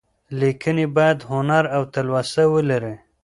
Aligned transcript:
ليکنې 0.39 0.85
بايد 0.95 1.19
هنر 1.31 1.63
او 1.75 1.81
تلوسه 1.93 2.43
ولري. 2.53 2.95